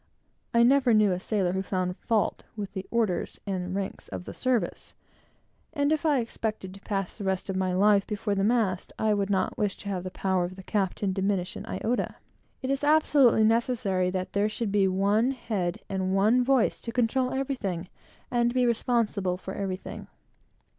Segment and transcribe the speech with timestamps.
[0.51, 4.33] I never knew a sailor who found fault with the orders and ranks of the
[4.33, 4.95] service;
[5.73, 9.13] and if I expected to pass the rest of my life before the mast, I
[9.13, 12.15] would not wish to have the power of the captain diminished an iota.
[12.63, 17.31] It is absolutely necessary that there should be one head and one voice, to control
[17.31, 17.87] everything,
[18.31, 20.07] and be responsible for everything.